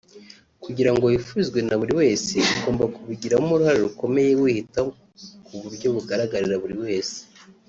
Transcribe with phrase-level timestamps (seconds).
[0.63, 4.89] Kugirango wifuzwe naburiwese ugomba kubigiramo uruhare rukomeye wiyitaho
[5.45, 7.17] ku buryo bugaragarira buri wese